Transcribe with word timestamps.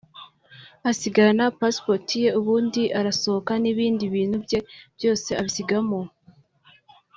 asigarana 0.89 1.45
passport 1.59 2.05
ye 2.21 2.29
ubundi 2.39 2.83
arasohoka 2.99 3.51
n’ibindi 3.63 4.03
bintu 4.15 4.35
bye 4.45 4.59
byose 4.97 5.29
abisigamo 5.39 5.99